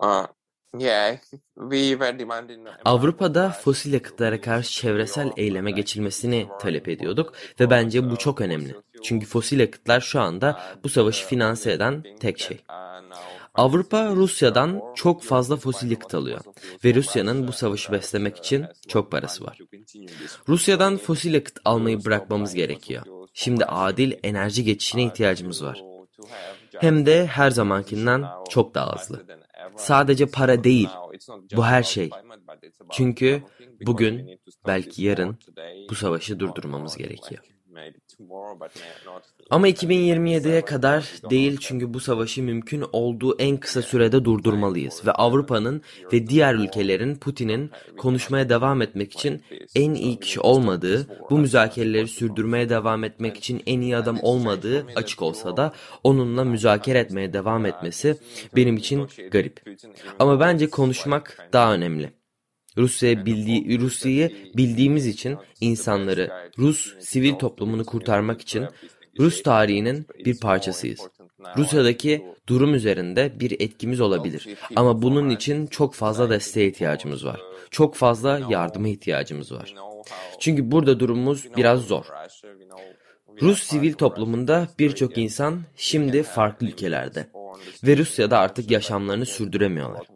uh 0.00 0.26
Avrupa'da 2.84 3.50
fosil 3.50 3.92
yakıtlara 3.92 4.40
karşı 4.40 4.72
çevresel 4.72 5.30
eyleme 5.36 5.70
geçilmesini 5.70 6.48
talep 6.60 6.88
ediyorduk 6.88 7.32
ve 7.60 7.70
bence 7.70 8.10
bu 8.10 8.16
çok 8.16 8.40
önemli. 8.40 8.74
Çünkü 9.02 9.26
fosil 9.26 9.60
yakıtlar 9.60 10.00
şu 10.00 10.20
anda 10.20 10.60
bu 10.84 10.88
savaşı 10.88 11.26
finanse 11.26 11.72
eden 11.72 12.04
tek 12.20 12.38
şey. 12.38 12.60
Avrupa 13.54 14.10
Rusya'dan 14.10 14.82
çok 14.94 15.22
fazla 15.22 15.56
fosil 15.56 15.90
yakıt 15.90 16.14
alıyor 16.14 16.40
ve 16.84 16.94
Rusya'nın 16.94 17.48
bu 17.48 17.52
savaşı 17.52 17.92
beslemek 17.92 18.36
için 18.36 18.66
çok 18.88 19.10
parası 19.12 19.44
var. 19.44 19.58
Rusya'dan 20.48 20.96
fosil 20.96 21.34
yakıt 21.34 21.58
almayı 21.64 22.04
bırakmamız 22.04 22.54
gerekiyor. 22.54 23.02
Şimdi 23.34 23.64
adil 23.64 24.12
enerji 24.22 24.64
geçişine 24.64 25.04
ihtiyacımız 25.04 25.64
var. 25.64 25.82
Hem 26.78 27.06
de 27.06 27.26
her 27.26 27.50
zamankinden 27.50 28.24
çok 28.50 28.74
daha 28.74 28.96
hızlı. 28.96 29.26
Sadece 29.76 30.26
para 30.26 30.64
değil, 30.64 30.88
bu 31.56 31.64
her 31.64 31.82
şey. 31.82 32.10
Çünkü 32.90 33.42
bugün, 33.86 34.40
belki 34.66 35.02
yarın 35.02 35.38
bu 35.90 35.94
savaşı 35.94 36.40
durdurmamız 36.40 36.96
gerekiyor. 36.96 37.44
Ama 39.50 39.68
2027'ye 39.68 40.64
kadar 40.64 41.12
değil 41.30 41.58
çünkü 41.60 41.94
bu 41.94 42.00
savaşı 42.00 42.42
mümkün 42.42 42.84
olduğu 42.92 43.38
en 43.38 43.56
kısa 43.56 43.82
sürede 43.82 44.24
durdurmalıyız 44.24 45.06
ve 45.06 45.12
Avrupa'nın 45.12 45.82
ve 46.12 46.26
diğer 46.26 46.54
ülkelerin 46.54 47.14
Putin'in 47.14 47.70
konuşmaya 47.98 48.48
devam 48.48 48.82
etmek 48.82 49.12
için 49.12 49.42
en 49.74 49.94
iyi 49.94 50.20
kişi 50.20 50.40
olmadığı, 50.40 51.06
bu 51.30 51.38
müzakereleri 51.38 52.08
sürdürmeye 52.08 52.68
devam 52.68 53.04
etmek 53.04 53.36
için 53.36 53.62
en 53.66 53.80
iyi 53.80 53.96
adam 53.96 54.18
olmadığı 54.22 54.86
açık 54.96 55.22
olsa 55.22 55.56
da 55.56 55.72
onunla 56.04 56.44
müzakere 56.44 56.98
etmeye 56.98 57.32
devam 57.32 57.66
etmesi 57.66 58.16
benim 58.56 58.76
için 58.76 59.08
garip. 59.30 59.78
Ama 60.18 60.40
bence 60.40 60.70
konuşmak 60.70 61.48
daha 61.52 61.74
önemli. 61.74 62.19
Rusya 62.76 63.26
bildiği 63.26 63.80
Rusya'yı 63.80 64.32
bildiğimiz 64.56 65.06
için 65.06 65.36
insanları, 65.60 66.30
Rus 66.58 66.94
sivil 67.00 67.34
toplumunu 67.34 67.84
kurtarmak 67.84 68.40
için 68.40 68.66
Rus 69.18 69.42
tarihinin 69.42 70.06
bir 70.24 70.40
parçasıyız. 70.40 71.00
Rusya'daki 71.56 72.26
durum 72.48 72.74
üzerinde 72.74 73.40
bir 73.40 73.60
etkimiz 73.60 74.00
olabilir. 74.00 74.48
Ama 74.76 75.02
bunun 75.02 75.30
için 75.30 75.66
çok 75.66 75.94
fazla 75.94 76.30
desteğe 76.30 76.68
ihtiyacımız 76.68 77.24
var. 77.24 77.40
Çok 77.70 77.94
fazla 77.94 78.40
yardıma 78.48 78.88
ihtiyacımız 78.88 79.52
var. 79.52 79.74
Çünkü 80.38 80.70
burada 80.70 81.00
durumumuz 81.00 81.46
biraz 81.56 81.80
zor. 81.80 82.04
Rus 83.42 83.62
sivil 83.62 83.92
toplumunda 83.92 84.68
birçok 84.78 85.18
insan 85.18 85.62
şimdi 85.76 86.22
farklı 86.22 86.66
ülkelerde 86.66 87.26
ve 87.84 87.96
Rusya'da 87.96 88.38
artık 88.38 88.70
yaşamlarını 88.70 89.26
sürdüremiyorlar. 89.26 90.06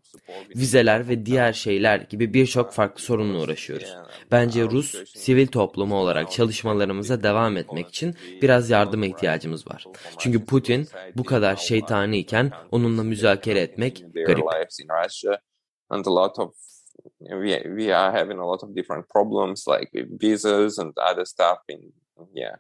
Vizeler 0.57 1.09
ve 1.09 1.27
diğer 1.27 1.53
şeyler 1.53 1.99
gibi 1.99 2.35
birçok 2.35 2.73
farklı 2.73 3.03
sorunla 3.03 3.43
uğraşıyoruz. 3.43 3.97
Bence 4.33 4.63
Rus 4.63 5.05
sivil 5.15 5.47
toplumu 5.47 5.97
olarak 5.97 6.33
çalışmalarımıza 6.33 7.23
devam 7.23 7.57
etmek 7.57 7.89
için 7.89 8.15
biraz 8.43 8.71
yardıma 8.71 9.07
ihtiyacımız 9.07 9.67
var. 9.67 9.85
Çünkü 10.19 10.45
Putin 10.45 10.89
bu 11.17 11.25
kadar 11.25 11.57
şeytani 11.57 12.19
iken 12.19 12.53
onunla 12.71 13.03
müzakere 13.03 13.61
etmek 13.61 14.05
garip. 14.15 14.45
we 17.77 17.91
are 17.93 18.13
having 18.13 18.39
a 18.39 18.47
lot 18.47 18.63
of 18.63 18.75
different 18.75 19.09
problems 19.09 19.67
like 19.67 19.91
visas 20.21 20.79
and 20.79 20.93
other 20.97 21.25
stuff 21.25 21.59
in 21.69 21.93
yeah 22.35 22.57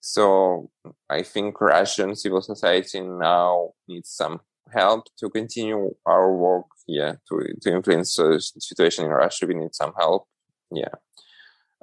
so 0.00 0.70
i 1.10 1.22
think 1.22 1.60
russian 1.60 2.14
civil 2.14 2.42
society 2.42 3.00
now 3.00 3.74
needs 3.88 4.10
some 4.10 4.40
help 4.70 5.04
to 5.18 5.28
continue 5.28 5.94
our 6.06 6.32
work 6.32 6.66
yeah 6.86 7.14
to 7.28 7.40
to 7.60 7.72
influence 7.72 8.16
the 8.16 8.40
situation 8.40 9.04
in 9.04 9.10
russia. 9.10 9.46
We 9.46 9.54
need 9.54 9.74
some 9.74 9.92
help 9.98 10.26
yeah. 10.70 10.94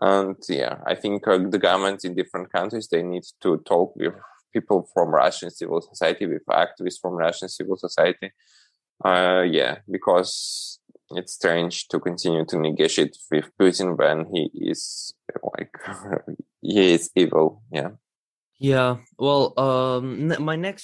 And 0.01 0.35
yeah 0.47 0.77
i 0.85 0.95
think 0.95 1.27
uh, 1.27 1.37
the 1.49 1.59
government 1.59 2.05
in 2.05 2.15
different 2.15 2.51
countries 2.51 2.87
they 2.87 3.03
need 3.03 3.23
to 3.41 3.57
talk 3.57 3.95
with 3.95 4.13
people 4.53 4.87
from 4.93 5.09
russian 5.09 5.51
civil 5.51 5.81
society 5.81 6.25
with 6.25 6.45
activists 6.49 7.01
from 7.01 7.13
russian 7.13 7.49
civil 7.49 7.77
society 7.77 8.31
uh, 9.05 9.43
yeah 9.49 9.77
because 9.89 10.79
it's 11.11 11.33
strange 11.33 11.87
to 11.87 11.99
continue 11.99 12.45
to 12.45 12.57
negotiate 12.57 13.17
with 13.31 13.49
putin 13.59 13.97
when 13.97 14.25
he 14.33 14.49
is 14.71 15.13
like 15.43 15.75
he 16.61 16.93
is 16.93 17.11
evil 17.15 17.61
yeah 17.71 17.89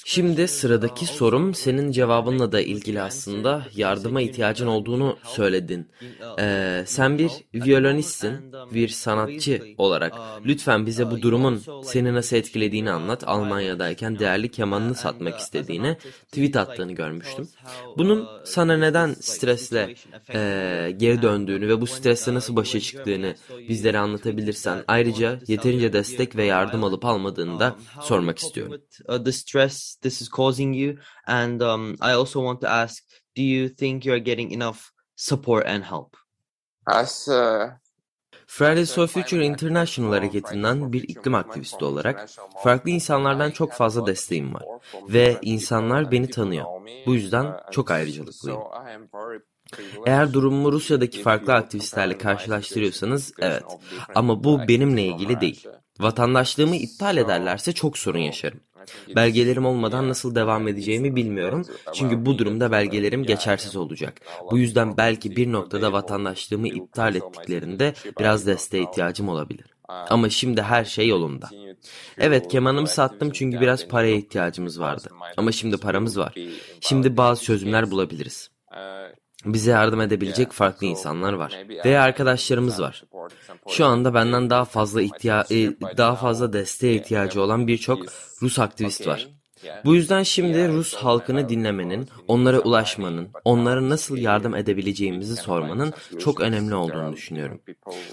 Şimdi 0.06 0.48
sıradaki 0.48 1.06
sorum 1.06 1.54
senin 1.54 1.92
cevabınla 1.92 2.52
da 2.52 2.62
ilgili 2.62 3.02
aslında 3.02 3.66
yardıma 3.76 4.22
ihtiyacın 4.22 4.68
olduğunu 4.68 5.18
söyledin. 5.24 5.88
Ee, 6.40 6.84
sen 6.88 7.18
bir 7.18 7.32
violonistsin, 7.54 8.34
bir 8.74 8.88
sanatçı 8.88 9.64
olarak. 9.78 10.14
Lütfen 10.46 10.86
bize 10.86 11.12
bu 11.12 11.22
durumun 11.22 11.62
seni 11.84 12.14
nasıl 12.14 12.36
etkilediğini 12.36 12.92
anlat. 12.92 13.24
Almanya'dayken 13.28 14.20
değerli 14.20 14.52
kemanını 14.52 14.96
satmak 14.96 15.40
istediğini 15.40 15.98
tweet 16.28 16.56
attığını 16.56 16.92
görmüştüm. 16.92 17.48
Bunun 17.98 18.28
sana 18.44 18.78
neden 18.78 19.14
stresle 19.14 19.96
e, 20.34 20.40
geri 20.98 21.22
döndüğünü 21.22 21.68
ve 21.68 21.82
bu 21.82 21.88
stresle 21.88 22.34
nasıl 22.34 22.56
başa 22.56 22.80
çıktığını 22.80 23.36
bizlere 23.70 24.00
anlatabilirsen. 24.00 24.84
Ayrıca 24.88 25.40
yeterince 25.48 25.94
destek 25.94 26.36
ve 26.36 26.46
yardım 26.46 26.84
alıp 26.84 27.06
almadığını 27.06 27.65
da 27.72 28.02
sormak 28.02 28.40
istiyorum. 28.40 28.82
uh, 29.10 29.24
the 29.24 29.32
stress 29.32 29.96
this 29.96 30.22
is 30.22 30.30
causing 30.30 30.76
you 30.76 30.96
and 31.28 31.62
um, 31.62 31.94
I 31.94 32.12
also 32.14 32.40
want 32.42 32.62
to 32.62 32.68
ask 32.68 33.04
do 33.38 33.42
you 33.44 33.70
think 33.70 34.06
you're 34.06 34.24
getting 34.24 34.54
enough 34.54 34.78
support 35.16 35.68
and 35.68 35.84
help 35.84 36.18
as 36.86 37.28
uh, 37.28 37.70
Fridays 38.48 38.94
for 38.94 39.08
Future 39.08 39.46
International 39.46 40.12
hareketinden 40.12 40.94
bir 40.94 41.04
iklim 41.04 41.36
aktivisti 41.36 41.86
olarak 41.86 42.30
farklı 42.64 42.90
insanlardan 42.90 43.52
çok 43.52 43.74
fazla 43.74 44.08
desteğim 44.08 44.54
var 44.54 44.64
ve 45.10 45.40
insanlar 45.42 46.12
beni 46.12 46.30
tanıyor. 46.30 46.66
Bu 47.06 47.14
yüzden 47.16 47.46
çok 47.72 47.92
ayrıcalıklıyım. 47.92 48.60
Eğer 50.06 50.34
durumumu 50.34 50.72
Rusya'daki 50.72 51.22
farklı 51.22 51.54
aktivistlerle 51.54 52.18
karşılaştırıyorsanız 52.18 53.34
evet 53.40 53.64
ama 54.16 54.44
bu 54.44 54.68
benimle 54.68 55.04
ilgili 55.04 55.42
değil. 55.42 55.68
Vatandaşlığımı 56.00 56.76
iptal 56.76 57.18
ederlerse 57.18 57.72
çok 57.74 57.98
sorun 57.98 58.20
yaşarım. 58.20 58.60
Belgelerim 59.16 59.66
olmadan 59.66 60.10
nasıl 60.10 60.36
devam 60.36 60.68
edeceğimi 60.68 61.16
bilmiyorum. 61.16 61.66
Çünkü 61.94 62.26
bu 62.26 62.38
durumda 62.38 62.72
belgelerim 62.72 63.24
geçersiz 63.24 63.76
olacak. 63.76 64.22
Bu 64.52 64.58
yüzden 64.58 64.98
belki 64.98 65.36
bir 65.36 65.52
noktada 65.52 65.94
vatandaşlığımı 65.94 66.68
iptal 66.68 67.16
ettiklerinde 67.16 67.94
biraz 68.20 68.48
desteğe 68.48 68.84
ihtiyacım 68.84 69.30
olabilir. 69.30 69.66
Ama 69.88 70.30
şimdi 70.30 70.62
her 70.62 70.86
şey 70.86 71.08
yolunda. 71.08 71.50
Evet 72.18 72.48
kemanımı 72.48 72.88
sattım 72.88 73.32
çünkü 73.32 73.62
biraz 73.62 73.88
paraya 73.88 74.16
ihtiyacımız 74.16 74.80
vardı. 74.80 75.10
Ama 75.38 75.52
şimdi 75.52 75.78
paramız 75.78 76.18
var. 76.18 76.34
Şimdi 76.82 77.18
bazı 77.18 77.44
çözümler 77.44 77.92
bulabiliriz. 77.92 78.50
Bize 79.46 79.72
yardım 79.72 80.02
edebilecek 80.02 80.52
farklı 80.52 80.88
insanlar 80.88 81.34
var 81.34 81.66
veya 81.86 82.02
arkadaşlarımız 82.02 82.82
var. 82.82 83.04
Şu 83.70 83.86
anda 83.86 84.14
benden 84.14 84.50
daha 84.50 84.66
fazla 84.66 85.02
ihtiya 85.02 85.46
e, 85.52 85.56
daha 85.98 86.16
fazla 86.16 86.54
desteğe 86.54 86.96
ihtiyacı 86.96 87.42
olan 87.42 87.68
birçok 87.68 88.00
Rus 88.42 88.60
aktivist 88.60 89.08
var. 89.08 89.28
Bu 89.86 89.96
yüzden 89.96 90.24
şimdi 90.24 90.68
Rus 90.68 90.94
halkını 90.94 91.50
dinlemenin, 91.50 92.08
onlara 92.28 92.60
ulaşmanın, 92.60 93.28
onlara 93.46 93.90
nasıl 93.90 94.18
yardım 94.18 94.56
edebileceğimizi 94.56 95.36
sormanın 95.36 95.94
çok 96.20 96.42
önemli 96.42 96.76
olduğunu 96.76 97.14
düşünüyorum. 97.14 97.62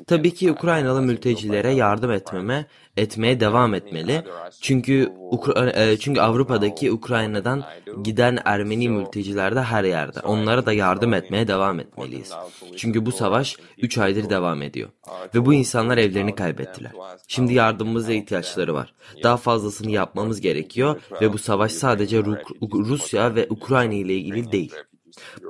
Tabii 0.07 0.35
ki 0.35 0.53
Ukraynalı 0.53 1.03
mültecilere 1.03 1.71
yardım 1.71 2.11
etmeme, 2.11 2.67
etmeye 2.97 3.41
devam 3.41 3.75
etmeli. 3.75 4.23
Çünkü 4.61 5.13
Ukra 5.31 5.71
e, 5.71 5.97
çünkü 5.97 6.21
Avrupa'daki 6.21 6.93
Ukrayna'dan 6.93 7.65
giden 8.05 8.39
Ermeni 8.45 8.89
mülteciler 8.89 9.55
de 9.57 9.63
her 9.63 9.85
yerde. 9.85 10.21
Onlara 10.21 10.67
da 10.67 10.73
yardım 10.73 11.15
etmeye 11.15 11.49
devam 11.49 11.81
etmeliyiz. 11.81 12.33
Çünkü 12.77 13.07
bu 13.07 13.13
savaş 13.13 13.57
3 13.79 13.99
aydır 13.99 14.31
devam 14.31 14.63
ediyor. 14.63 14.89
Ve 15.35 15.47
bu 15.47 15.55
insanlar 15.55 15.99
evlerini 15.99 16.35
kaybettiler. 16.35 16.93
Şimdi 17.29 17.55
yardımımıza 17.55 18.13
ihtiyaçları 18.13 18.75
var. 18.75 18.95
Daha 19.23 19.37
fazlasını 19.37 19.91
yapmamız 19.91 20.41
gerekiyor 20.41 21.01
ve 21.21 21.33
bu 21.33 21.39
savaş 21.39 21.73
sadece 21.73 22.19
Ru- 22.19 22.85
Rusya 22.89 23.35
ve 23.35 23.47
Ukrayna 23.51 23.95
ile 23.95 24.15
ilgili 24.15 24.53
değil. 24.53 24.73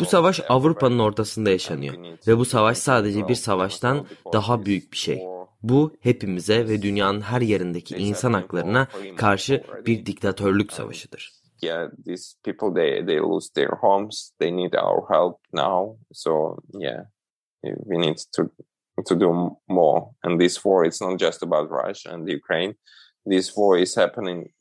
Bu 0.00 0.04
savaş 0.04 0.40
Avrupa'nın 0.48 0.98
ortasında 0.98 1.50
yaşanıyor 1.50 1.94
ve 2.26 2.38
bu 2.38 2.44
savaş 2.44 2.78
sadece 2.78 3.28
bir 3.28 3.34
savaştan 3.34 4.06
daha 4.32 4.64
büyük 4.66 4.92
bir 4.92 4.96
şey. 4.96 5.22
Bu 5.62 5.92
hepimize 6.00 6.68
ve 6.68 6.82
dünyanın 6.82 7.20
her 7.20 7.40
yerindeki 7.40 7.96
insan 7.96 8.32
haklarına 8.32 8.88
karşı 9.16 9.64
bir 9.86 10.06
diktatörlük 10.06 10.72
savaşıdır. 10.72 11.42
yeah 11.62 11.88
these 12.04 12.36
people 12.42 12.74
they 12.74 13.02
they 13.06 13.20
lose 13.20 13.48
their 13.54 13.70
homes 13.80 14.32
they 14.40 14.50
need 14.50 14.74
our 14.74 15.06
help 15.08 15.38
now. 15.52 15.96
So 16.12 16.58
yeah 16.74 17.04
we 17.62 17.96
need 17.96 18.18
to 18.36 18.50
to 19.06 19.20
do 19.20 19.56
more. 19.68 20.10
And 20.22 20.40
this 20.40 20.56
war 20.56 20.84
it's 20.84 21.00
not 21.00 21.18
just 21.18 21.42
about 21.42 21.70
russia 21.70 22.10
and 22.10 22.28
ukraine. 22.28 22.74
This 23.24 23.56
war 23.56 23.78
is 23.78 23.94
happening 23.94 24.52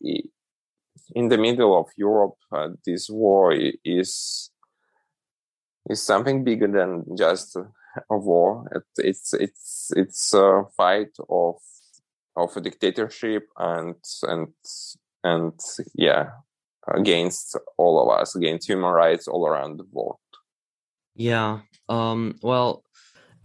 in 1.16 1.30
the 1.30 1.38
middle 1.38 1.74
of 1.76 1.88
europe. 1.98 2.38
Uh, 2.52 2.70
this 2.86 3.10
war 3.10 3.54
is 3.84 4.52
is 5.90 6.06
something 6.06 6.44
bigger 6.44 6.68
than 6.68 7.04
just 7.18 7.58
a 8.10 8.18
war. 8.18 8.68
It, 8.76 9.06
it's 9.06 9.34
it's 9.34 9.92
it's 9.96 10.34
a 10.34 10.64
fight 10.76 11.16
of 11.30 11.56
of 12.36 12.56
a 12.56 12.62
dictatorship 12.62 13.48
and 13.58 13.96
and 14.24 14.48
and 15.24 15.60
yeah 15.94 16.30
against 16.88 17.58
all 17.78 18.02
of 18.02 18.20
us, 18.20 18.36
against 18.36 18.68
human 18.68 18.92
rights 18.92 19.28
all 19.28 19.48
around 19.48 19.78
the 19.78 19.86
world. 19.92 20.18
Yeah. 21.16 21.60
Um. 21.90 22.36
Well. 22.42 22.84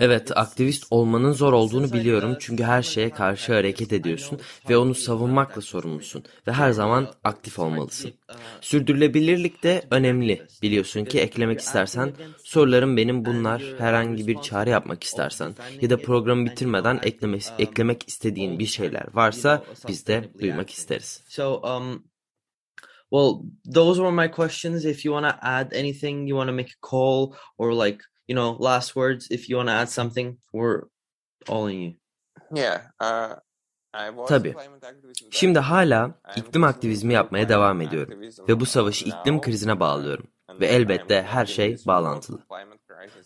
Evet, 0.01 0.37
aktivist 0.37 0.87
olmanın 0.91 1.33
zor 1.33 1.53
olduğunu 1.53 1.93
biliyorum 1.93 2.37
çünkü 2.41 2.65
her 2.65 2.83
şeye 2.83 3.11
karşı 3.11 3.55
hareket 3.55 3.93
ediyorsun 3.93 4.41
ve 4.71 4.77
onu 4.77 4.95
savunmakla 4.95 5.61
sorumlusun 5.61 6.25
ve 6.47 6.53
her 6.53 6.71
zaman 6.71 7.09
aktif 7.25 7.59
olmalısın. 7.59 8.13
Sürdürülebilirlik 8.61 9.63
de 9.63 9.83
önemli. 9.91 10.43
Biliyorsun 10.63 11.05
ki 11.05 11.21
eklemek 11.21 11.61
istersen 11.61 12.13
sorularım 12.45 12.97
benim 12.97 13.25
bunlar 13.25 13.63
herhangi 13.79 14.27
bir 14.27 14.41
çare 14.41 14.71
yapmak 14.71 15.05
istersen 15.05 15.55
ya 15.81 15.91
da 15.91 15.97
programı 15.97 16.47
bitirmeden 16.47 17.01
ekleme, 17.03 17.39
eklemek 17.59 18.09
istediğin 18.09 18.59
bir 18.59 18.67
şeyler 18.67 19.05
varsa 19.15 19.65
biz 19.89 20.07
de 20.07 20.31
duymak 20.41 20.71
isteriz. 20.71 21.23
So 21.29 21.63
um 21.77 22.05
well 23.11 23.43
those 23.75 23.97
were 23.97 24.27
my 24.27 24.31
questions 24.31 24.85
if 24.85 25.05
you 25.05 25.21
want 25.21 25.35
to 25.35 25.49
add 25.49 25.73
anything 25.73 26.29
you 26.29 26.39
want 26.39 26.49
to 26.49 26.55
make 26.55 26.71
a 26.71 26.91
call 26.91 27.33
or 27.59 27.87
like 27.87 27.99
you 28.29 28.37
know, 28.37 28.65
last 28.65 28.87
words 28.95 29.31
if 29.31 29.51
you 29.51 29.59
want 29.59 29.69
to 29.69 29.75
add 29.75 29.89
something. 29.89 30.39
We're 30.53 30.83
all 31.49 31.69
in 31.69 31.79
you. 31.79 31.95
Yeah. 32.55 32.81
Uh, 33.01 33.37
Tabii. 34.29 34.55
Şimdi 35.31 35.59
hala 35.59 36.11
iklim 36.37 36.65
aktivizmi 36.65 37.15
yapmaya 37.15 37.49
devam 37.49 37.81
ediyorum 37.81 38.21
ve 38.49 38.61
bu 38.61 38.67
savaşı 38.67 39.05
iklim 39.05 39.41
krizine 39.41 39.81
bağlıyorum 39.81 40.27
ve 40.61 40.67
elbette 40.67 41.23
her 41.23 41.47
şey 41.47 41.77
bağlantılı. 41.87 42.39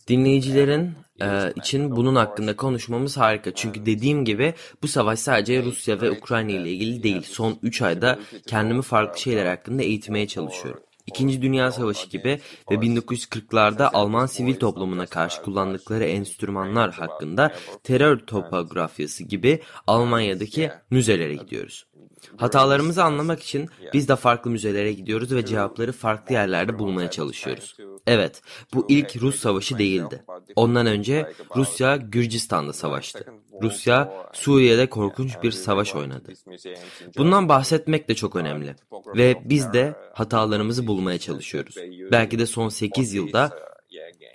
Dinleyicilerin 0.09 0.93
e, 1.21 1.53
için 1.57 1.97
bunun 1.97 2.17
hakkında 2.17 2.57
konuşmamız 2.57 3.17
harika. 3.17 3.55
Çünkü 3.55 3.87
dediğim 3.87 4.25
gibi 4.25 4.55
bu 4.83 4.89
savaş 4.89 5.19
sadece 5.19 5.63
Rusya 5.63 6.01
ve 6.01 6.11
Ukrayna 6.11 6.51
ile 6.51 6.71
ilgili 6.71 7.03
değil. 7.03 7.23
Son 7.23 7.59
3 7.63 7.83
ayda 7.83 8.19
kendimi 8.47 8.83
farklı 8.83 9.21
şeyler 9.21 9.47
hakkında 9.47 9.83
eğitmeye 9.83 10.29
çalışıyorum. 10.29 10.83
İkinci 11.07 11.43
Dünya 11.43 11.73
Savaşı 11.73 12.09
gibi 12.09 12.41
ve 12.71 12.75
1940'larda 12.75 13.91
Alman 13.93 14.27
sivil 14.27 14.55
toplumuna 14.55 15.07
karşı 15.07 15.43
kullandıkları 15.43 16.05
enstrümanlar 16.05 16.93
hakkında 16.93 17.55
terör 17.83 18.19
topografyası 18.19 19.25
gibi 19.25 19.63
Almanya'daki 19.87 20.71
müzelere 20.91 21.35
gidiyoruz. 21.35 21.87
Hatalarımızı 22.37 23.05
anlamak 23.05 23.43
için 23.43 23.69
biz 23.93 24.09
de 24.09 24.17
farklı 24.17 24.51
müzelere 24.51 24.93
gidiyoruz 24.93 25.35
ve 25.35 25.47
cevapları 25.47 25.93
farklı 25.93 26.35
yerlerde 26.35 26.79
bulmaya 26.79 27.11
çalışıyoruz. 27.11 27.77
Evet, 28.07 28.43
bu 28.75 28.87
ilk 28.89 29.17
Rus 29.23 29.41
savaşı 29.41 29.79
değildi. 29.79 30.25
Ondan 30.57 30.87
önce 30.87 31.33
Rusya 31.57 31.97
Gürcistan'da 31.97 32.73
savaştı. 32.73 33.25
Rusya 33.63 34.13
Suriye'de 34.33 34.87
korkunç 34.87 35.43
bir 35.43 35.51
savaş 35.51 35.95
oynadı. 35.95 36.33
Bundan 37.19 37.49
bahsetmek 37.49 38.09
de 38.09 38.15
çok 38.15 38.37
önemli. 38.37 38.77
Ve 39.17 39.37
biz 39.45 39.73
de 39.73 39.95
hatalarımızı 40.15 40.87
bulmaya 40.87 41.19
çalışıyoruz. 41.19 41.75
Belki 42.13 42.39
de 42.39 42.47
son 42.47 42.69
8 42.69 43.15
yılda 43.15 43.70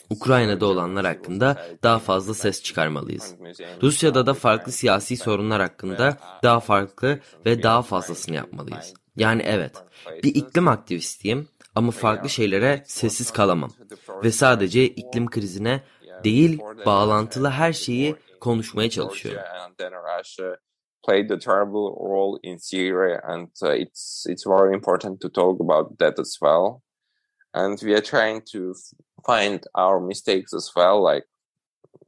Ukrayna'da 0.10 0.66
olanlar 0.66 1.06
hakkında 1.06 1.58
daha 1.84 2.00
fazla 2.00 2.34
ses 2.34 2.64
çıkarmalıyız. 2.64 3.36
Rusya'da 3.82 4.26
da 4.26 4.34
farklı 4.34 4.72
siyasi 4.72 5.18
sorunlar 5.18 5.62
hakkında 5.62 6.18
daha 6.44 6.60
farklı 6.60 7.20
ve 7.46 7.64
daha 7.64 7.82
fazlasını 7.82 8.36
yapmalıyız. 8.36 8.94
Yani 9.16 9.42
evet, 9.46 9.84
bir 10.24 10.36
iklim 10.36 10.68
aktivistiyim 10.68 11.48
ama 11.76 11.92
farklı 11.92 12.30
şeylere 12.30 12.84
sessiz 12.86 13.32
kalamam. 13.32 13.72
Ve 14.24 14.32
sadece 14.32 14.86
iklim 14.86 15.30
krizine 15.30 15.84
değil, 16.24 16.60
bağlantılı 16.86 17.50
her 17.50 17.74
şeyi 17.74 18.16
konuşmaya 18.40 18.90
çalışıyorum. 18.90 19.42
played 21.06 21.30
a 21.32 21.38
terrible 21.38 21.96
role 22.00 22.40
in 22.44 22.58
Syria, 22.58 23.22
and 23.24 23.50
uh, 23.62 23.70
it's 23.70 24.26
it's 24.28 24.46
very 24.46 24.74
important 24.74 25.22
to 25.22 25.30
talk 25.30 25.60
about 25.60 26.00
that 26.00 26.20
as 26.20 26.38
well. 26.42 26.82
And 27.56 27.80
we 27.82 27.94
are 27.94 28.02
trying 28.02 28.42
to 28.52 28.76
find 29.26 29.64
our 29.76 30.02
mistakes 30.02 30.54
as 30.54 30.70
well. 30.76 31.02
Like 31.02 31.24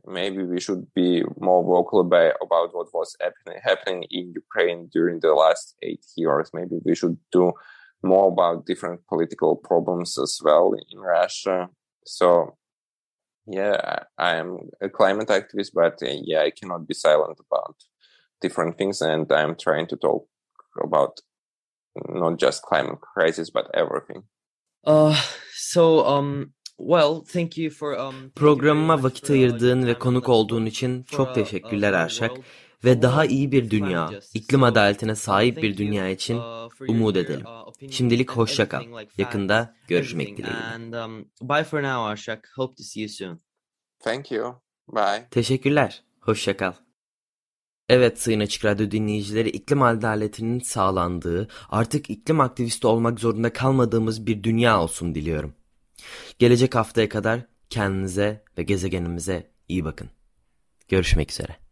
maybe 0.06 0.44
we 0.44 0.60
should 0.60 0.94
be 0.94 1.24
more 1.40 1.64
vocal 1.64 2.02
about, 2.02 2.36
what 2.76 2.94
was 2.94 3.16
happening, 3.22 3.62
happening 3.64 4.04
in 4.12 4.34
Ukraine 4.36 4.90
during 4.92 5.22
the 5.22 5.34
last 5.34 5.76
eight 5.82 6.06
years. 6.18 6.52
Maybe 6.54 6.76
we 6.84 6.96
should 6.96 7.18
do 7.32 7.54
more 8.04 8.28
about 8.28 8.66
different 8.66 9.08
political 9.08 9.56
problems 9.56 10.18
as 10.18 10.38
well 10.44 10.74
in 10.92 11.00
Russia. 11.00 11.70
So, 12.06 12.58
yeah, 13.48 14.00
I'm 14.18 14.70
a 14.82 14.90
climate 14.90 15.30
activist, 15.30 15.72
but 15.74 16.04
uh, 16.04 16.20
yeah, 16.24 16.42
I 16.42 16.52
cannot 16.52 16.88
be 16.90 16.94
silent 16.94 17.40
about 17.40 17.76
different 18.42 18.78
things, 18.78 19.02
and 19.02 19.32
I'm 19.32 19.56
trying 19.56 19.88
to 19.88 19.96
talk 19.96 20.28
about 20.84 21.22
not 22.10 22.38
just 22.38 22.62
climate 22.64 23.00
crisis 23.02 23.50
but 23.50 23.72
everything. 23.74 24.24
Uh, 24.88 25.16
so 25.54 26.06
um, 26.06 26.54
well, 26.78 27.22
thank 27.34 27.58
you 27.58 27.70
for 27.70 27.92
um. 27.94 28.32
Programıma 28.36 29.04
vakit 29.04 29.30
ayırdığın 29.30 29.88
ve 29.88 30.00
konuk 30.00 30.30
olduğun 30.30 30.66
için 30.66 31.04
çok 31.04 31.36
teşekkürler 31.36 31.94
Arşak 31.94 32.32
ve 32.84 33.02
daha 33.02 33.26
iyi 33.26 33.52
bir 33.52 33.70
dünya, 33.70 34.12
iklim 34.34 34.64
adaletine 34.64 35.16
sahip 35.16 35.58
bir 35.58 35.78
dünya 35.78 36.10
için 36.10 36.42
umut 36.88 37.18
edelim. 37.18 37.46
Şimdilik 37.92 38.32
hoşça 38.32 38.70
kal. 38.70 38.84
Yakında 39.18 39.76
görüşmek 39.88 40.38
dileğiyle. 40.38 41.04
Um, 41.04 41.26
bye 41.42 41.64
for 41.64 41.82
now, 41.82 42.00
Arshak. 42.00 42.52
Hope 42.56 42.76
to 42.76 42.84
see 42.84 43.02
you 43.02 43.10
soon. 43.10 43.42
Thank 44.00 44.32
you. 44.32 44.62
Bye. 44.88 45.28
Teşekkürler. 45.32 46.04
Hoşça 46.20 46.58
kal. 46.58 46.87
Evet 47.90 48.22
Sayın 48.22 48.40
Açık 48.40 48.66
Radyo 48.66 48.92
dinleyicileri 48.92 49.50
iklim 49.50 49.82
adaletinin 49.82 50.60
sağlandığı, 50.60 51.48
artık 51.70 52.10
iklim 52.10 52.40
aktivisti 52.40 52.88
olmak 52.88 53.20
zorunda 53.20 53.54
kalmadığımız 53.54 54.28
bir 54.28 54.44
dünya 54.44 54.82
olsun 54.82 55.16
diliyorum. 55.16 55.54
Gelecek 56.40 56.76
haftaya 56.76 57.10
kadar 57.10 57.42
kendinize 57.70 58.44
ve 58.58 58.64
gezegenimize 58.64 59.52
iyi 59.68 59.86
bakın. 59.86 60.10
Görüşmek 60.88 61.32
üzere. 61.32 61.67